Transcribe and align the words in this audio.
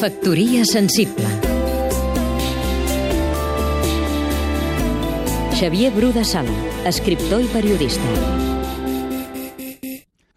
Factoria 0.00 0.64
sensible 0.64 1.28
Xavier 5.58 5.90
Bru 5.92 6.08
de 6.16 6.22
Sala, 6.24 6.54
escriptor 6.88 7.42
i 7.44 7.48
periodista. 7.52 8.14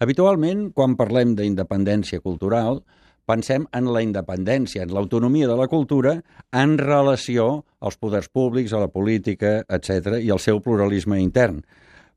Habitualment, 0.04 0.66
quan 0.76 0.98
parlem 1.00 1.32
d'independència 1.40 2.20
cultural, 2.20 2.82
pensem 3.24 3.64
en 3.72 3.88
la 3.88 4.04
independència, 4.04 4.84
en 4.84 4.92
l'autonomia 4.92 5.48
de 5.48 5.56
la 5.56 5.70
cultura 5.72 6.18
en 6.52 6.76
relació 6.76 7.64
als 7.80 7.96
poders 7.96 8.28
públics, 8.28 8.76
a 8.76 8.84
la 8.84 8.92
política, 8.92 9.62
etc 9.64 10.20
i 10.20 10.28
al 10.28 10.44
seu 10.44 10.60
pluralisme 10.60 11.22
intern. 11.24 11.64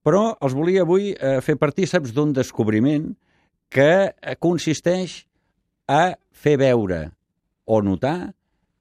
Però 0.02 0.32
els 0.42 0.58
volia 0.58 0.82
avui 0.82 1.12
eh, 1.14 1.38
fer 1.46 1.54
partíceps 1.62 2.10
d'un 2.10 2.34
descobriment 2.34 3.12
que 3.70 3.92
eh, 4.10 4.34
consisteix 4.34 5.20
a 5.86 6.16
fer 6.34 6.58
veure 6.58 7.04
o 7.66 7.82
notar 7.82 8.32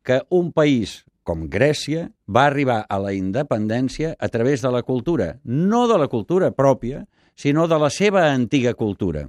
que 0.05 0.21
un 0.29 0.53
país 0.53 1.01
com 1.25 1.47
Grècia 1.49 2.05
va 2.29 2.45
arribar 2.45 2.83
a 2.87 2.99
la 3.01 3.11
independència 3.17 4.13
a 4.21 4.29
través 4.29 4.61
de 4.61 4.71
la 4.71 4.83
cultura, 4.85 5.39
no 5.43 5.87
de 5.89 5.97
la 5.97 6.07
cultura 6.07 6.51
pròpia, 6.53 7.03
sinó 7.35 7.65
de 7.67 7.79
la 7.81 7.89
seva 7.89 8.29
antiga 8.31 8.75
cultura. 8.77 9.25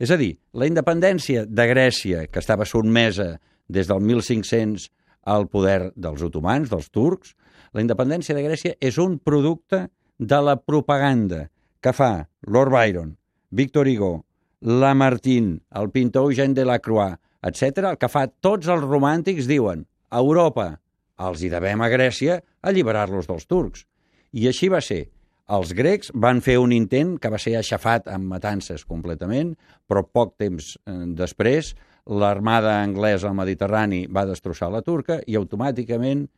És 0.00 0.14
a 0.14 0.16
dir, 0.16 0.38
la 0.56 0.70
independència 0.70 1.44
de 1.44 1.66
Grècia, 1.68 2.24
que 2.30 2.40
estava 2.40 2.64
sotmesa 2.64 3.34
des 3.68 3.90
del 3.90 4.00
1500 4.00 4.88
al 5.26 5.48
poder 5.50 5.90
dels 5.96 6.22
otomans, 6.24 6.70
dels 6.70 6.88
turcs, 6.88 7.34
la 7.74 7.82
independència 7.82 8.34
de 8.34 8.46
Grècia 8.46 8.76
és 8.80 8.96
un 8.98 9.18
producte 9.18 9.88
de 10.18 10.40
la 10.40 10.56
propaganda 10.56 11.48
que 11.80 11.92
fa 11.92 12.28
Lord 12.46 12.72
Byron, 12.72 13.16
Victor 13.50 13.88
Hugo, 13.88 14.24
Lamartine, 14.60 15.58
el 15.74 15.90
pintor 15.90 16.30
Eugène 16.30 16.54
Delacroix, 16.54 17.18
etc. 17.46 17.90
El 17.92 17.98
que 18.00 18.10
fa 18.10 18.26
tots 18.42 18.68
els 18.68 18.84
romàntics 18.84 19.48
diuen 19.48 19.86
a 20.10 20.20
Europa 20.20 20.74
els 21.20 21.42
hi 21.44 21.50
devem 21.52 21.80
a 21.82 21.88
Grècia 21.92 22.40
alliberar-los 22.64 23.28
dels 23.28 23.46
turcs. 23.48 23.84
I 24.32 24.48
així 24.48 24.70
va 24.72 24.80
ser. 24.84 25.06
Els 25.50 25.72
grecs 25.74 26.12
van 26.14 26.40
fer 26.44 26.60
un 26.62 26.72
intent 26.72 27.16
que 27.18 27.30
va 27.32 27.38
ser 27.42 27.56
aixafat 27.58 28.06
amb 28.08 28.30
matances 28.30 28.84
completament, 28.86 29.56
però 29.90 30.04
poc 30.06 30.36
temps 30.38 30.76
eh, 30.78 30.92
després 31.18 31.74
l'armada 32.06 32.76
anglesa 32.82 33.28
al 33.28 33.36
Mediterrani 33.38 34.04
va 34.06 34.28
destrossar 34.28 34.70
la 34.70 34.84
turca 34.86 35.18
i 35.26 35.36
automàticament, 35.38 36.28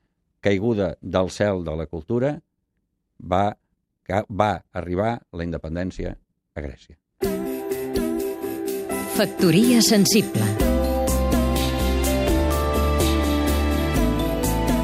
caiguda 0.42 0.94
del 1.02 1.30
cel 1.30 1.62
de 1.64 1.76
la 1.76 1.86
cultura, 1.86 2.34
va, 3.20 3.44
va 4.28 4.52
arribar 4.72 5.14
la 5.32 5.44
independència 5.44 6.16
a 6.56 6.64
Grècia. 6.64 6.96
Factoria 9.12 9.84
sensible 9.84 10.51